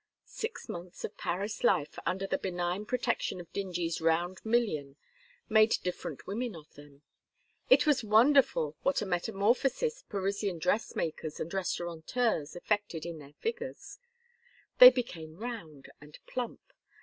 [0.25, 4.95] Six months of Paris life under the benign protection of Dingee's round million
[5.47, 7.03] made different women of them.
[7.69, 13.99] It was wonderful what a metamorphosis Parisian dressmakers and restaurateurs effected in their figures.
[14.79, 16.61] They became round and plump.